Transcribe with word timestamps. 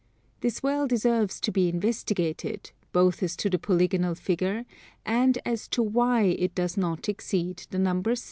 This 0.39 0.63
well 0.63 0.87
deserves 0.87 1.39
to 1.41 1.51
be 1.51 1.69
investigated, 1.69 2.71
both 2.91 3.21
as 3.21 3.35
to 3.35 3.51
the 3.51 3.59
polygonal 3.59 4.15
figure, 4.15 4.65
and 5.05 5.37
as 5.45 5.67
to 5.67 5.83
why 5.83 6.23
it 6.23 6.55
does 6.55 6.75
not 6.75 7.07
exceed 7.07 7.67
the 7.69 7.77
number 7.77 8.15
6. 8.15 8.19